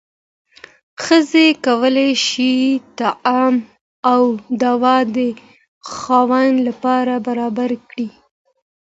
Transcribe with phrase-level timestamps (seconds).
[1.03, 2.53] ښځه کولی شي
[2.99, 3.55] طعام
[4.11, 4.21] او
[4.63, 5.17] دوا د
[5.91, 8.07] خاوند لپاره برابره کړي.